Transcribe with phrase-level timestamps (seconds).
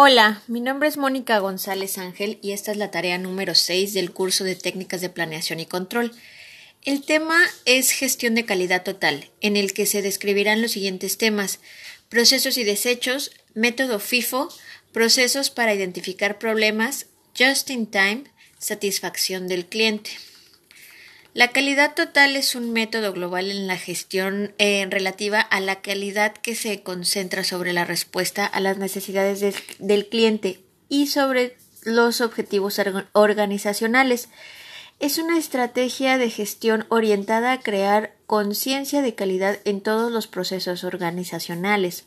[0.00, 4.12] Hola, mi nombre es Mónica González Ángel y esta es la tarea número 6 del
[4.12, 6.12] curso de técnicas de planeación y control.
[6.84, 11.58] El tema es gestión de calidad total, en el que se describirán los siguientes temas
[12.08, 14.50] procesos y desechos, método FIFO,
[14.92, 17.06] procesos para identificar problemas,
[17.36, 18.22] just in time,
[18.60, 20.12] satisfacción del cliente.
[21.38, 26.32] La calidad total es un método global en la gestión eh, relativa a la calidad
[26.32, 32.80] que se concentra sobre la respuesta a las necesidades del cliente y sobre los objetivos
[33.12, 34.30] organizacionales.
[34.98, 40.82] Es una estrategia de gestión orientada a crear conciencia de calidad en todos los procesos
[40.82, 42.06] organizacionales.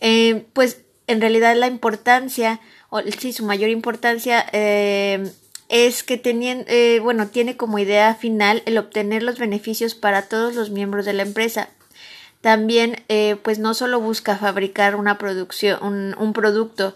[0.00, 5.30] Eh, pues en realidad la importancia, o sí, su mayor importancia eh,
[5.74, 10.70] es que eh, bueno, tiene como idea final el obtener los beneficios para todos los
[10.70, 11.68] miembros de la empresa.
[12.40, 16.94] También, eh, pues no solo busca fabricar una producción, un, producto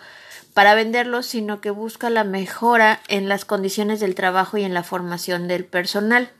[0.55, 4.85] para venderlo, sino que busca la mejora en las condiciones del trabajo y en la
[4.85, 6.31] formación del personal.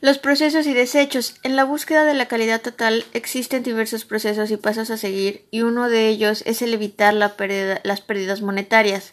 [0.00, 1.36] Los procesos y desechos.
[1.44, 5.62] En la búsqueda de la calidad total existen diversos procesos y pasos a seguir, y
[5.62, 7.36] uno de ellos es el evitar la
[7.84, 9.12] las pérdidas monetarias.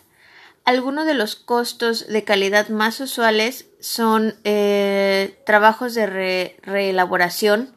[0.66, 7.76] Algunos de los costos de calidad más usuales son eh, trabajos de reelaboración,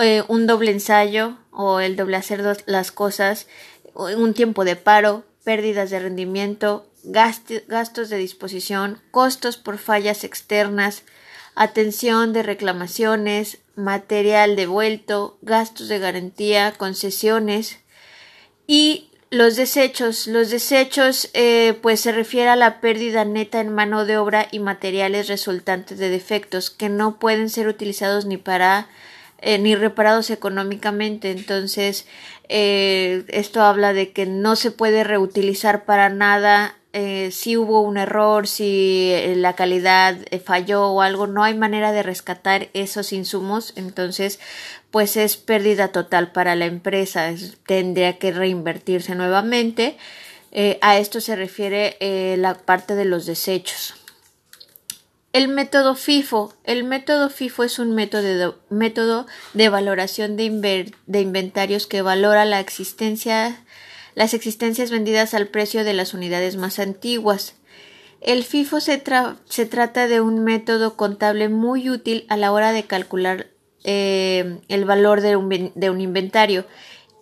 [0.00, 3.46] eh, un doble ensayo o el doble hacer las cosas,
[3.94, 11.02] un tiempo de paro, pérdidas de rendimiento, gastos de disposición, costos por fallas externas,
[11.54, 17.78] atención de reclamaciones, material devuelto, gastos de garantía, concesiones
[18.66, 20.26] y los desechos.
[20.26, 24.60] Los desechos eh, pues se refiere a la pérdida neta en mano de obra y
[24.60, 28.88] materiales resultantes de defectos que no pueden ser utilizados ni para
[29.38, 31.30] eh, ni reparados económicamente.
[31.30, 32.06] Entonces,
[32.48, 37.98] eh, esto habla de que no se puede reutilizar para nada eh, si hubo un
[37.98, 43.12] error, si eh, la calidad eh, falló o algo, no hay manera de rescatar esos
[43.12, 44.40] insumos, entonces
[44.90, 47.34] pues es pérdida total para la empresa,
[47.66, 49.98] tendría que reinvertirse nuevamente.
[50.80, 51.98] a esto se refiere
[52.38, 53.94] la parte de los desechos.
[55.34, 56.54] El método FIFO.
[56.64, 62.46] El método FIFO es un método de, método de valoración de, de inventarios que valora
[62.46, 63.62] la existencia
[64.16, 67.54] las existencias vendidas al precio de las unidades más antiguas.
[68.22, 73.48] El FIFO se, trata de un método contable muy útil a la hora de calcular
[73.84, 76.64] eh, el valor de un, de un inventario.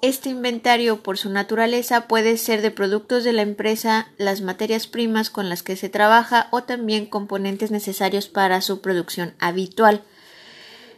[0.02, 5.30] Este inventario, por su naturaleza, puede ser de productos de la empresa, las materias primas
[5.30, 10.04] con las que se trabaja o también componentes necesarios para su producción habitual.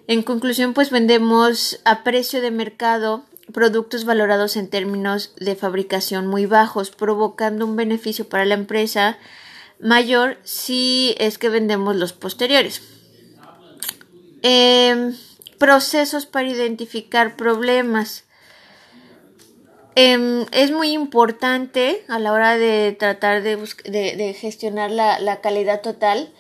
[0.09, 6.47] En conclusión, pues vendemos a precio de mercado productos valorados en términos de fabricación muy
[6.47, 9.19] bajos, provocando un beneficio para la empresa
[9.81, 12.83] mayor si es que vendemos los posteriores.
[14.43, 15.17] Em,
[15.59, 18.25] procesos para identificar problemas.
[19.95, 25.81] Em, es muy importante a la hora de tratar de, de, gestionar la, la, calidad
[25.81, 26.31] total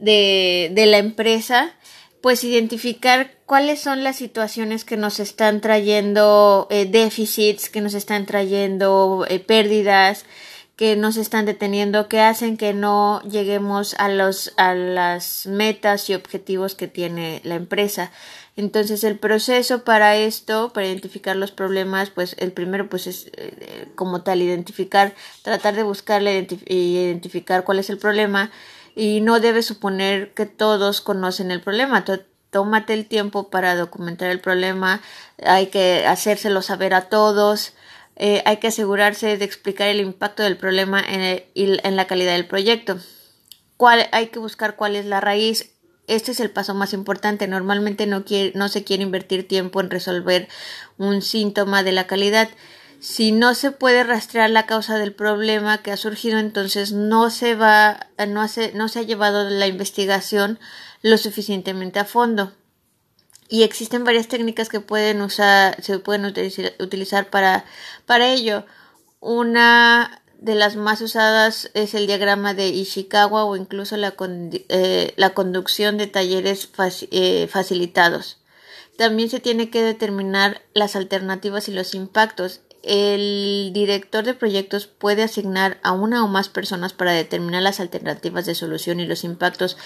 [0.00, 1.72] de, de la empresa
[2.26, 8.26] pues identificar cuáles son las situaciones que nos están trayendo eh, déficits, que nos están
[8.26, 10.24] trayendo eh, pérdidas,
[10.74, 16.14] que nos están deteniendo, que hacen que no lleguemos a los a las metas y
[16.14, 18.10] objetivos que tiene la empresa.
[18.56, 23.86] Entonces el proceso para esto, para identificar los problemas, pues el primero pues es eh,
[23.94, 28.50] como tal identificar, tratar de buscarle identificar cuál es el problema
[28.96, 32.04] y no debes suponer que todos conocen el problema.
[32.50, 35.02] Tómate el tiempo para documentar el problema,
[35.44, 37.74] hay que hacérselo saber a todos,
[38.16, 42.46] eh, hay que asegurarse de explicar el impacto del problema en, en la calidad del
[42.46, 42.98] proyecto.
[43.76, 45.72] ¿Cuál, hay que buscar cuál es la raíz.
[46.06, 47.46] Este es el paso más importante.
[47.46, 50.48] Normalmente no, quiere, no se quiere invertir tiempo en resolver
[50.96, 52.48] un síntoma de la calidad,
[53.00, 57.54] si no se puede rastrear la causa del problema que ha surgido, entonces no se
[57.54, 60.58] va, no se, no se ha llevado la investigación
[61.02, 62.52] lo suficientemente a fondo.
[63.48, 67.64] Y existen varias técnicas que pueden usar, se pueden utilizar para,
[68.04, 68.64] para ello.
[69.20, 74.14] Una de las más usadas es el diagrama de Ishikawa o incluso la,
[74.68, 76.68] eh, la conducción de talleres
[77.10, 78.38] eh, facilitados.
[78.96, 85.22] También se tiene que determinar las alternativas y los impactos el director de proyectos puede
[85.22, 89.76] asignar a una o más personas para determinar las alternativas de solución y los impactos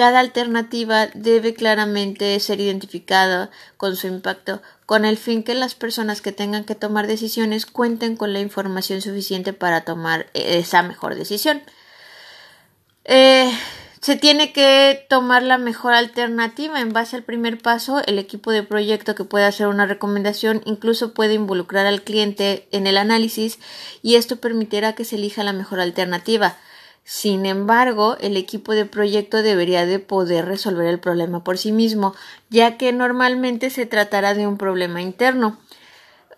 [0.00, 6.22] cada alternativa debe claramente ser identificada con su impacto, con el fin que las personas
[6.22, 11.60] que tengan que tomar decisiones cuenten con la información suficiente para tomar esa mejor decisión.
[13.04, 13.52] Eh,
[14.00, 18.02] se tiene que tomar la mejor alternativa en base al primer paso.
[18.06, 22.86] El equipo de proyecto que puede hacer una recomendación incluso puede involucrar al cliente en
[22.86, 23.58] el análisis
[24.02, 26.56] y esto permitirá que se elija la mejor alternativa.
[27.04, 32.14] Sin embargo, el equipo de proyecto debería de poder resolver el problema por sí mismo,
[32.48, 35.58] ya que normalmente se tratará de un problema interno.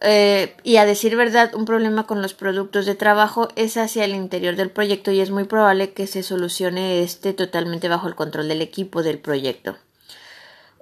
[0.04, 4.16] Eh, y a decir verdad, un problema con los productos de trabajo es hacia el
[4.16, 8.48] interior del proyecto y es muy probable que se solucione este totalmente bajo el control
[8.48, 9.76] del equipo del proyecto.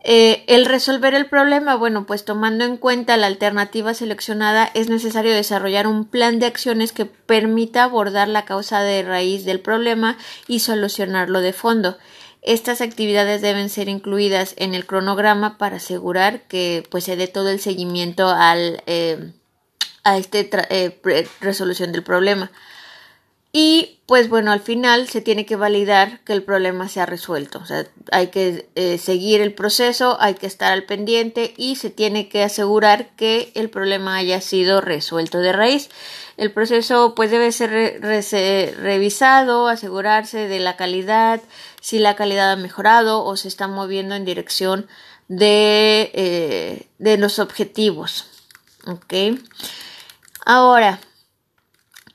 [0.02, 5.34] Eh, el resolver el problema, bueno, pues tomando en cuenta la alternativa seleccionada, es necesario
[5.34, 10.16] desarrollar un plan de acciones que permita abordar la causa de raíz del problema
[10.48, 11.98] y solucionarlo de fondo.
[12.42, 17.50] Estas actividades deben ser incluidas en el cronograma para asegurar que pues, se dé todo
[17.50, 19.32] el seguimiento al, eh,
[20.04, 20.38] a esta
[20.70, 22.50] eh, resolución del problema.
[23.52, 27.58] Y pues bueno, al final se tiene que validar que el problema se ha resuelto.
[27.58, 31.90] O sea, hay que eh, seguir el proceso, hay que estar al pendiente y se
[31.90, 35.90] tiene que asegurar que el problema haya sido resuelto de raíz.
[36.36, 37.70] El proceso pues debe ser
[38.80, 41.40] revisado, asegurarse de la calidad,
[41.80, 44.86] si la calidad ha mejorado o se está moviendo en dirección
[45.26, 48.26] de, eh, de los objetivos.
[48.86, 49.38] ¿Ok?
[50.46, 51.00] Ahora,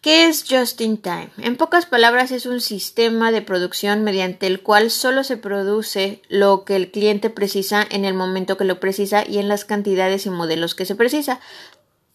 [0.05, 1.31] ¿Qué es Just in Time?
[1.39, 6.63] En pocas palabras, es un sistema de producción mediante el cual solo se produce lo
[6.63, 10.29] que el cliente precisa en el momento que lo precisa y en las cantidades y
[10.29, 11.39] modelos que se precisa.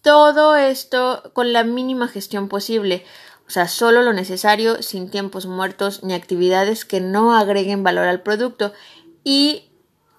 [0.01, 3.03] Todo esto con la mínima gestión posible,
[3.45, 8.21] o sea, solo lo necesario, sin tiempos muertos ni actividades que no agreguen valor al
[8.21, 8.71] producto
[9.25, 9.70] y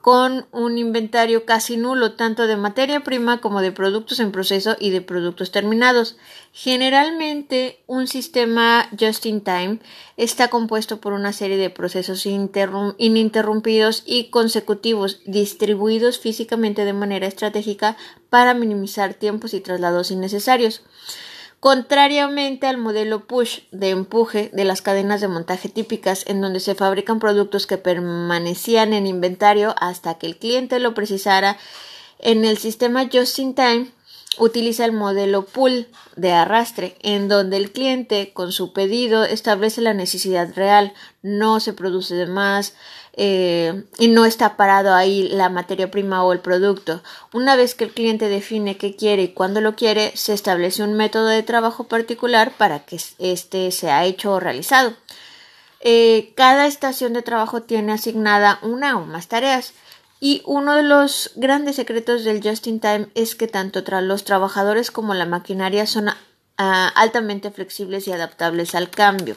[0.03, 4.91] con un inventario casi nulo tanto de materia prima como de productos en proceso y
[4.91, 6.17] de productos terminados.
[6.53, 9.79] Generalmente un sistema just in time
[10.17, 17.97] está compuesto por una serie de procesos ininterrumpidos y consecutivos distribuidos físicamente de manera estratégica
[18.29, 20.83] para minimizar tiempos y traslados innecesarios
[21.63, 26.75] contrariamente al modelo push de empuje de las cadenas de montaje típicas en donde se
[26.75, 31.57] fabrican productos que permanecían en inventario hasta que el cliente lo precisara,
[32.19, 33.93] en el sistema Just in Time
[34.39, 39.95] utiliza el modelo pull de arrastre, en donde el cliente con su pedido establece la
[39.95, 42.75] necesidad real, no se produce de más,
[43.15, 47.03] eh, y no está parado ahí la materia prima o el producto.
[47.33, 50.95] Una vez que el cliente define qué quiere y cuándo lo quiere, se establece un
[50.95, 54.95] método de trabajo particular para que éste sea hecho o realizado.
[55.81, 59.75] Eh, cada estación de trabajo tiene asignada una o más tareas.
[60.25, 64.93] Y uno de los grandes secretos del Just in Time es que tanto los trabajadores
[64.93, 66.11] como la maquinaria son
[66.59, 69.35] ah, altamente flexibles y adaptables al cambio.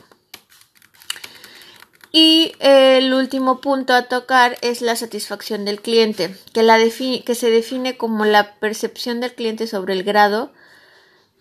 [2.12, 8.26] Y el último punto a tocar es la satisfacción del cliente, que se define como
[8.26, 10.54] la percepción del cliente sobre el grado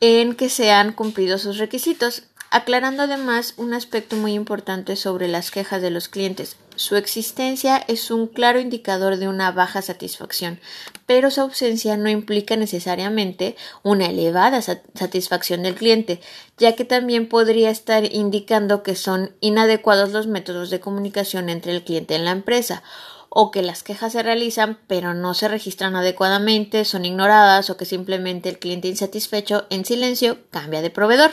[0.00, 2.23] en que se han cumplido sus requisitos
[2.55, 6.56] aclarando además un aspecto muy importante sobre las quejas de los clientes.
[6.76, 10.58] Su existencia es un claro indicador de una baja satisfacción,
[11.06, 13.54] pero su ausencia no implica necesariamente
[13.84, 16.20] una elevada satisfacción del cliente,
[16.58, 21.84] ya que también podría estar indicando que son inadecuados los métodos de comunicación entre el
[21.84, 22.82] cliente y la empresa,
[23.28, 27.84] o que las quejas se realizan pero no se registran adecuadamente, son ignoradas o que
[27.84, 31.32] simplemente el cliente insatisfecho en silencio cambia de proveedor.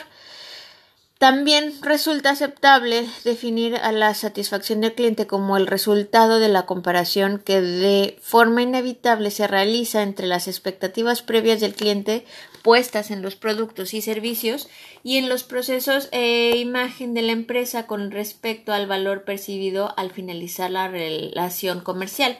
[1.22, 7.38] También resulta aceptable definir a la satisfacción del cliente como el resultado de la comparación
[7.38, 12.24] que de forma inevitable se realiza entre las expectativas previas del cliente
[12.64, 14.68] puestas en los productos y servicios
[15.04, 20.10] y en los procesos e imagen de la empresa con respecto al valor percibido al
[20.10, 22.36] finalizar la relación comercial.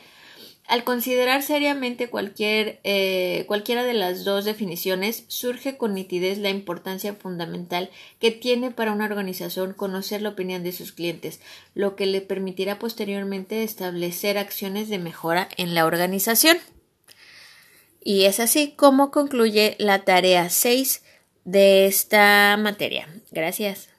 [0.69, 7.15] Al considerar seriamente cualquier, eh, cualquiera de las dos definiciones, surge con nitidez la importancia
[7.15, 7.91] fundamental
[8.21, 11.41] que tiene para una organización conocer la opinión de sus clientes,
[11.75, 16.57] lo que le permitirá posteriormente establecer acciones de mejora en la organización.
[18.03, 21.03] Y es así como concluye la tarea 6
[21.45, 23.09] de esta materia.
[23.31, 23.92] Gracias.